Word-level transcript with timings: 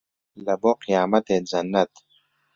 لە 0.45 0.53
بۆ 0.61 0.71
قیامەتێ 0.83 1.37
جەننەت 1.49 1.93